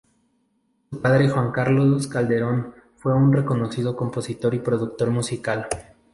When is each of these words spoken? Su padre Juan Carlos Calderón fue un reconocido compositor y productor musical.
Su 0.89 0.99
padre 0.99 1.29
Juan 1.29 1.51
Carlos 1.51 2.07
Calderón 2.07 2.73
fue 2.97 3.13
un 3.13 3.31
reconocido 3.31 3.95
compositor 3.95 4.55
y 4.55 4.59
productor 4.59 5.11
musical. 5.11 5.67